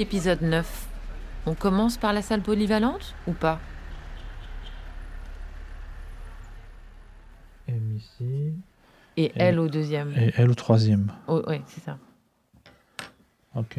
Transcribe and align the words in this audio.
Épisode 0.00 0.40
9. 0.40 0.88
On 1.44 1.54
commence 1.54 1.98
par 1.98 2.14
la 2.14 2.22
salle 2.22 2.40
polyvalente 2.40 3.14
ou 3.26 3.32
pas? 3.32 3.60
M 7.68 7.96
ici. 7.98 8.54
Et 9.18 9.30
elle 9.36 9.58
au 9.58 9.68
deuxième. 9.68 10.14
Et 10.16 10.32
elle 10.38 10.48
au 10.50 10.54
troisième. 10.54 11.12
Oh, 11.28 11.42
ouais, 11.46 11.60
c'est 11.66 11.82
ça. 11.82 11.98
Ok. 13.54 13.78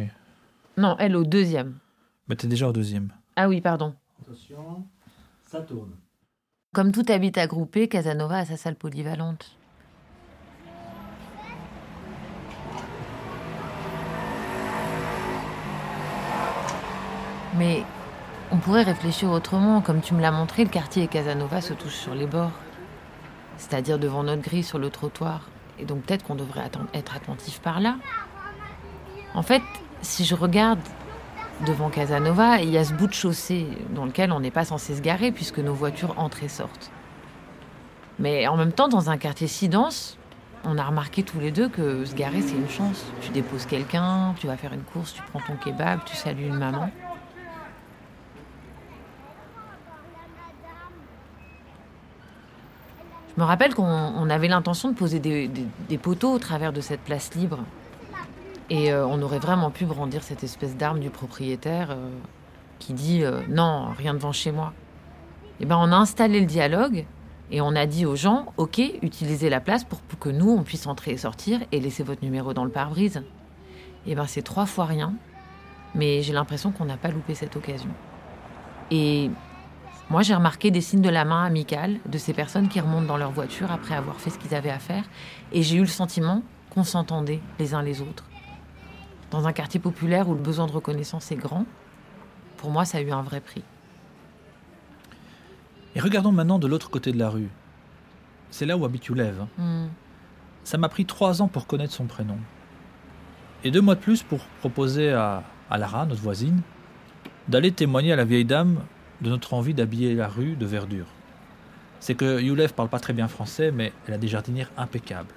Non, 0.77 0.95
elle 0.99 1.15
au 1.15 1.23
deuxième. 1.23 1.79
Mais 2.27 2.35
t'es 2.35 2.45
déjà 2.45 2.69
au 2.69 2.71
deuxième. 2.71 3.11
Ah 3.35 3.49
oui, 3.49 3.59
pardon. 3.59 3.95
Attention, 4.21 4.85
ça 5.41 5.61
tourne. 5.61 5.95
Comme 6.71 6.91
tout 6.91 7.05
habitat 7.09 7.47
groupé, 7.47 7.87
Casanova 7.87 8.37
a 8.37 8.45
sa 8.45 8.57
salle 8.57 8.75
polyvalente. 8.75 9.57
Mais 17.55 17.83
on 18.51 18.57
pourrait 18.57 18.83
réfléchir 18.83 19.29
autrement. 19.31 19.81
Comme 19.81 20.01
tu 20.01 20.13
me 20.13 20.21
l'as 20.21 20.31
montré, 20.31 20.63
le 20.63 20.69
quartier 20.69 21.07
Casanova 21.07 21.61
se 21.61 21.73
touchent 21.73 21.95
sur 21.95 22.15
les 22.15 22.27
bords. 22.27 22.51
C'est-à-dire 23.57 23.99
devant 23.99 24.23
notre 24.23 24.41
grille 24.41 24.63
sur 24.63 24.79
le 24.79 24.89
trottoir. 24.89 25.49
Et 25.79 25.85
donc 25.85 26.03
peut-être 26.03 26.23
qu'on 26.25 26.35
devrait 26.35 26.69
être 26.93 27.15
attentif 27.15 27.59
par 27.59 27.79
là. 27.79 27.95
En 29.33 29.41
fait, 29.41 29.61
si 30.01 30.25
je 30.25 30.35
regarde 30.35 30.79
devant 31.65 31.89
Casanova, 31.89 32.61
il 32.61 32.69
y 32.69 32.77
a 32.77 32.83
ce 32.83 32.93
bout 32.93 33.07
de 33.07 33.13
chaussée 33.13 33.67
dans 33.91 34.05
lequel 34.05 34.31
on 34.31 34.39
n'est 34.39 34.51
pas 34.51 34.65
censé 34.65 34.95
se 34.95 35.01
garer 35.01 35.31
puisque 35.31 35.59
nos 35.59 35.73
voitures 35.73 36.17
entrent 36.17 36.43
et 36.43 36.49
sortent. 36.49 36.91
Mais 38.19 38.47
en 38.47 38.57
même 38.57 38.71
temps, 38.71 38.87
dans 38.87 39.09
un 39.09 39.17
quartier 39.17 39.47
si 39.47 39.69
dense, 39.69 40.17
on 40.63 40.77
a 40.77 40.83
remarqué 40.83 41.23
tous 41.23 41.39
les 41.39 41.51
deux 41.51 41.69
que 41.69 42.05
se 42.05 42.13
garer, 42.13 42.41
c'est 42.41 42.55
une 42.55 42.69
chance. 42.69 43.05
Tu 43.21 43.29
déposes 43.29 43.65
quelqu'un, 43.65 44.35
tu 44.37 44.47
vas 44.47 44.57
faire 44.57 44.73
une 44.73 44.83
course, 44.83 45.13
tu 45.13 45.21
prends 45.31 45.39
ton 45.39 45.55
kebab, 45.55 46.01
tu 46.05 46.15
salues 46.15 46.45
une 46.45 46.57
maman. 46.57 46.91
Je 53.35 53.41
me 53.41 53.45
rappelle 53.45 53.73
qu'on 53.73 53.83
on 53.85 54.29
avait 54.29 54.49
l'intention 54.49 54.89
de 54.89 54.95
poser 54.95 55.19
des, 55.19 55.97
poteaux 55.97 56.33
au 56.33 56.39
travers 56.39 56.73
de 56.73 56.81
cette 56.81 57.01
place 57.01 57.33
libre. 57.33 57.59
Et 58.69 58.91
euh, 58.91 59.05
on 59.05 59.21
aurait 59.21 59.39
vraiment 59.39 59.69
pu 59.69 59.85
brandir 59.85 60.23
cette 60.23 60.43
espèce 60.43 60.75
d'arme 60.75 60.99
du 60.99 61.09
propriétaire 61.09 61.91
euh, 61.91 62.09
qui 62.79 62.93
dit 62.93 63.23
euh, 63.23 63.41
non, 63.49 63.89
rien 63.97 64.13
devant 64.13 64.31
chez 64.31 64.51
moi. 64.51 64.73
Et 65.59 65.65
ben 65.65 65.77
on 65.77 65.91
a 65.91 65.95
installé 65.95 66.39
le 66.39 66.45
dialogue 66.45 67.05
et 67.51 67.61
on 67.61 67.75
a 67.75 67.85
dit 67.85 68.05
aux 68.05 68.15
gens 68.15 68.53
ok, 68.57 68.79
utilisez 69.01 69.49
la 69.49 69.59
place 69.59 69.83
pour, 69.83 69.99
que 70.19 70.29
nous 70.29 70.49
on 70.49 70.63
puisse 70.63 70.87
entrer 70.87 71.11
et 71.11 71.17
sortir 71.17 71.59
et 71.71 71.79
laisser 71.79 72.03
votre 72.03 72.23
numéro 72.23 72.53
dans 72.53 72.63
le 72.63 72.71
pare-brise. 72.71 73.23
Et 74.07 74.15
ben 74.15 74.25
c'est 74.25 74.41
trois 74.41 74.65
fois 74.65 74.85
rien, 74.85 75.13
mais 75.93 76.21
j'ai 76.21 76.33
l'impression 76.33 76.71
qu'on 76.71 76.85
n'a 76.85 76.97
pas 76.97 77.09
loupé 77.09 77.35
cette 77.35 77.55
occasion. 77.55 77.89
Et 78.89 79.29
moi 80.09 80.21
j'ai 80.23 80.35
remarqué 80.35 80.71
des 80.71 80.81
signes 80.81 81.01
de 81.01 81.09
la 81.09 81.23
main 81.25 81.43
amicale 81.45 81.99
de 82.05 82.17
ces 82.17 82.33
personnes 82.33 82.67
qui 82.67 82.79
remontent 82.79 83.05
dans 83.07 83.17
leur 83.17 83.31
voiture 83.31 83.71
après 83.71 83.95
avoir 83.95 84.19
fait 84.19 84.29
ce 84.29 84.37
qu'ils 84.37 84.53
avaient 84.55 84.69
à 84.69 84.79
faire 84.79 85.03
et 85.51 85.63
j'ai 85.63 85.77
eu 85.77 85.81
le 85.81 85.85
sentiment 85.87 86.43
qu'on 86.69 86.83
s'entendait 86.83 87.41
les 87.59 87.73
uns 87.73 87.81
les 87.81 88.01
autres. 88.01 88.25
Dans 89.29 89.47
un 89.47 89.53
quartier 89.53 89.79
populaire 89.79 90.27
où 90.27 90.33
le 90.33 90.41
besoin 90.41 90.67
de 90.67 90.71
reconnaissance 90.73 91.31
est 91.31 91.37
grand, 91.37 91.65
pour 92.57 92.69
moi, 92.69 92.83
ça 92.85 92.97
a 92.97 93.01
eu 93.01 93.11
un 93.11 93.21
vrai 93.21 93.39
prix. 93.39 93.63
Et 95.95 95.99
regardons 95.99 96.31
maintenant 96.31 96.59
de 96.59 96.67
l'autre 96.67 96.89
côté 96.89 97.11
de 97.11 97.17
la 97.17 97.29
rue. 97.29 97.49
C'est 98.49 98.65
là 98.65 98.77
où 98.77 98.85
habite 98.85 99.05
Youlev. 99.05 99.41
hein. 99.41 99.47
Hmm. 99.57 99.87
Ça 100.63 100.77
m'a 100.77 100.89
pris 100.89 101.05
trois 101.05 101.41
ans 101.41 101.47
pour 101.47 101.65
connaître 101.65 101.93
son 101.93 102.05
prénom. 102.05 102.37
Et 103.63 103.71
deux 103.71 103.81
mois 103.81 103.95
de 103.95 103.99
plus 104.01 104.21
pour 104.21 104.39
proposer 104.59 105.11
à, 105.11 105.43
à 105.69 105.77
Lara, 105.77 106.05
notre 106.05 106.21
voisine, 106.21 106.61
d'aller 107.47 107.71
témoigner 107.71 108.11
à 108.13 108.15
la 108.15 108.25
vieille 108.25 108.45
dame 108.45 108.81
de 109.21 109.29
notre 109.29 109.53
envie 109.53 109.73
d'habiller 109.73 110.13
la 110.15 110.27
rue 110.27 110.55
de 110.55 110.65
verdure. 110.65 111.05
C'est 111.99 112.15
que 112.15 112.41
Youlev 112.41 112.73
parle 112.73 112.89
pas 112.89 112.99
très 112.99 113.13
bien 113.13 113.27
français, 113.27 113.71
mais 113.71 113.93
elle 114.07 114.15
a 114.15 114.17
des 114.17 114.27
jardinières 114.27 114.71
impeccables. 114.77 115.33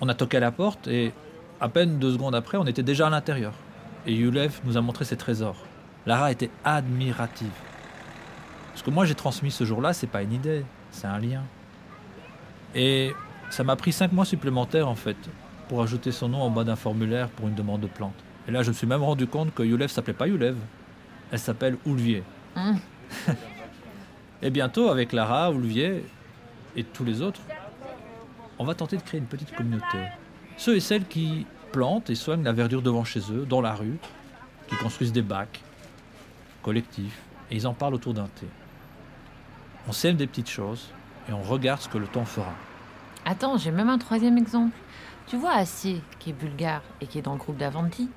On 0.00 0.08
a 0.08 0.14
toqué 0.14 0.36
à 0.36 0.40
la 0.40 0.52
porte 0.52 0.86
et 0.88 1.12
à 1.60 1.68
peine 1.68 1.98
deux 1.98 2.12
secondes 2.12 2.34
après, 2.34 2.58
on 2.58 2.66
était 2.66 2.82
déjà 2.82 3.06
à 3.06 3.10
l'intérieur. 3.10 3.54
Et 4.06 4.12
Youlev 4.12 4.60
nous 4.64 4.76
a 4.76 4.80
montré 4.80 5.04
ses 5.04 5.16
trésors. 5.16 5.56
Lara 6.06 6.30
était 6.30 6.50
admirative. 6.64 7.52
Ce 8.74 8.82
que 8.82 8.90
moi 8.90 9.04
j'ai 9.04 9.14
transmis 9.14 9.50
ce 9.50 9.64
jour-là, 9.64 9.92
c'est 9.92 10.06
pas 10.06 10.22
une 10.22 10.32
idée, 10.32 10.64
c'est 10.90 11.06
un 11.06 11.18
lien. 11.18 11.42
Et 12.74 13.12
ça 13.50 13.64
m'a 13.64 13.76
pris 13.76 13.92
cinq 13.92 14.12
mois 14.12 14.24
supplémentaires 14.24 14.88
en 14.88 14.94
fait 14.94 15.16
pour 15.68 15.82
ajouter 15.82 16.10
son 16.10 16.28
nom 16.28 16.42
en 16.42 16.50
bas 16.50 16.64
d'un 16.64 16.76
formulaire 16.76 17.28
pour 17.28 17.48
une 17.48 17.54
demande 17.54 17.80
de 17.80 17.86
plante. 17.86 18.14
Et 18.48 18.50
là, 18.50 18.62
je 18.62 18.68
me 18.68 18.74
suis 18.74 18.86
même 18.86 19.02
rendu 19.02 19.26
compte 19.26 19.54
que 19.54 19.62
Youlev 19.62 19.88
s'appelait 19.88 20.12
pas 20.12 20.26
Youlev, 20.26 20.56
elle 21.32 21.38
s'appelle 21.38 21.76
Oulvier. 21.86 22.22
Hmm. 22.54 22.76
Et 24.42 24.50
bientôt, 24.50 24.88
avec 24.88 25.12
Lara, 25.12 25.50
Oulvier 25.50 26.04
et 26.76 26.84
tous 26.84 27.04
les 27.04 27.22
autres, 27.22 27.40
on 28.58 28.64
va 28.64 28.74
tenter 28.74 28.96
de 28.96 29.02
créer 29.02 29.18
une 29.18 29.26
petite 29.26 29.54
communauté. 29.54 29.98
Ceux 30.56 30.76
et 30.76 30.80
celles 30.80 31.06
qui 31.06 31.46
plantent 31.70 32.10
et 32.10 32.14
soignent 32.14 32.42
la 32.42 32.52
verdure 32.52 32.82
devant 32.82 33.04
chez 33.04 33.20
eux, 33.30 33.46
dans 33.48 33.60
la 33.60 33.74
rue, 33.74 33.98
qui 34.68 34.76
construisent 34.76 35.12
des 35.12 35.22
bacs 35.22 35.62
collectifs, 36.62 37.20
et 37.50 37.56
ils 37.56 37.66
en 37.66 37.74
parlent 37.74 37.94
autour 37.94 38.14
d'un 38.14 38.28
thé. 38.28 38.46
On 39.88 39.92
sème 39.92 40.16
des 40.16 40.26
petites 40.26 40.50
choses 40.50 40.90
et 41.28 41.32
on 41.32 41.42
regarde 41.42 41.80
ce 41.80 41.88
que 41.88 41.98
le 41.98 42.06
temps 42.06 42.24
fera. 42.24 42.52
Attends, 43.24 43.56
j'ai 43.56 43.70
même 43.70 43.88
un 43.88 43.98
troisième 43.98 44.38
exemple. 44.38 44.76
Tu 45.26 45.36
vois 45.36 45.52
Acier, 45.52 46.02
qui 46.18 46.30
est 46.30 46.34
bulgare 46.34 46.82
et 47.00 47.06
qui 47.06 47.18
est 47.18 47.22
dans 47.22 47.32
le 47.32 47.38
groupe 47.38 47.56
d'Avanti 47.56 48.10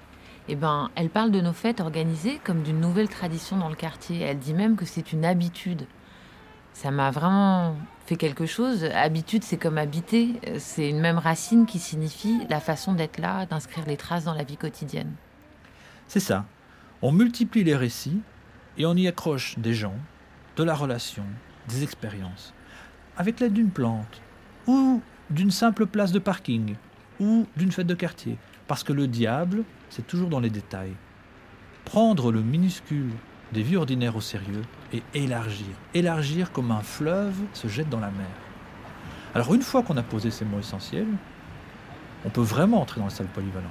Eh 0.47 0.56
ben, 0.56 0.91
elle 0.95 1.09
parle 1.09 1.31
de 1.31 1.41
nos 1.41 1.53
fêtes 1.53 1.81
organisées 1.81 2.39
comme 2.44 2.61
d'une 2.61 2.79
nouvelle 2.79 3.09
tradition 3.09 3.57
dans 3.57 3.69
le 3.69 3.75
quartier. 3.75 4.22
Elle 4.22 4.38
dit 4.38 4.53
même 4.53 4.75
que 4.75 4.85
c'est 4.85 5.11
une 5.11 5.25
habitude. 5.25 5.88
Ça 6.73 6.91
m'a 6.91 7.09
vraiment 7.09 7.75
fait 8.06 8.16
quelque 8.16 8.45
chose. 8.45 8.84
Habitude, 8.84 9.44
c'est 9.44 9.57
comme 9.57 9.78
habiter. 9.78 10.39
C'est 10.59 10.89
une 10.89 11.00
même 11.00 11.17
racine 11.17 11.66
qui 11.66 11.79
signifie 11.79 12.41
la 12.50 12.59
façon 12.59 12.94
d'être 12.94 13.17
là, 13.17 13.45
d'inscrire 13.45 13.85
les 13.88 13.97
traces 13.97 14.25
dans 14.25 14.35
la 14.35 14.44
vie 14.44 14.57
quotidienne. 14.57 15.13
C'est 16.07 16.19
ça. 16.19 16.45
On 17.01 17.11
multiplie 17.11 17.63
les 17.63 17.75
récits 17.75 18.19
et 18.78 18.85
on 18.85 18.95
y 18.95 19.07
accroche 19.07 19.57
des 19.57 19.73
gens, 19.73 19.95
de 20.57 20.63
la 20.63 20.75
relation, 20.75 21.23
des 21.69 21.84
expériences, 21.84 22.53
avec 23.17 23.39
l'aide 23.39 23.53
d'une 23.53 23.72
plante, 23.72 24.22
ou 24.67 25.01
d'une 25.29 25.51
simple 25.51 25.85
place 25.85 26.11
de 26.11 26.19
parking, 26.19 26.75
ou 27.19 27.47
d'une 27.55 27.72
fête 27.72 27.88
de 27.88 27.95
quartier. 27.95 28.38
Parce 28.67 28.84
que 28.84 28.94
le 28.94 29.07
diable, 29.07 29.63
c'est 29.95 30.06
toujours 30.06 30.28
dans 30.28 30.41
les 30.41 30.50
détails. 30.50 30.94
Prendre 31.85 32.29
le 32.29 32.41
minuscule 32.41 33.11
des 33.53 33.63
vies 33.63 33.78
ordinaires 33.78 34.17
au 34.17 34.22
sérieux 34.22 34.63
et 34.91 35.01
élargir. 35.13 35.67
Élargir 35.94 36.51
comme 36.51 36.72
un 36.72 36.81
fleuve 36.81 37.35
se 37.53 37.69
jette 37.69 37.88
dans 37.88 38.01
la 38.01 38.09
mer. 38.09 38.28
Alors 39.34 39.53
une 39.53 39.61
fois 39.61 39.84
qu'on 39.84 39.95
a 39.95 40.03
posé 40.03 40.31
ces 40.31 40.44
mots 40.44 40.59
essentiels, 40.59 41.07
on 42.25 42.29
peut 42.29 42.41
vraiment 42.41 42.81
entrer 42.81 43.00
dans 43.00 43.05
la 43.05 43.11
salle 43.11 43.28
polyvalente. 43.28 43.69